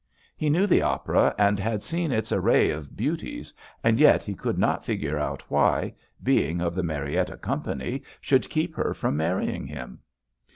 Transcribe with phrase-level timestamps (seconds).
[0.35, 3.53] He knew the opera and had seen its array of beauties
[3.83, 5.93] and yet he could not figure out why,
[6.23, 9.99] being of the Marietta company should keep her from marrying him.